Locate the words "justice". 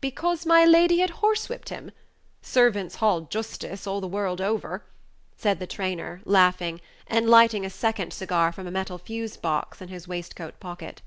3.20-3.86